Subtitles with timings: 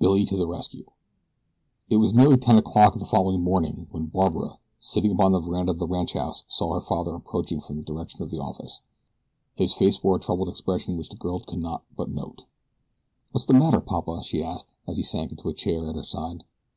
[0.00, 0.86] BILLY TO THE RESCUE
[1.88, 5.78] IT WAS nearly ten o'clock the following morning when Barbara, sitting upon the veranda of
[5.78, 8.80] the ranchhouse, saw her father approaching from the direction of the office.
[9.54, 12.46] His face wore a troubled expression which the girl could not but note.
[13.30, 16.42] "What's the matter, Papa?" she asked, as he sank into a chair at her side.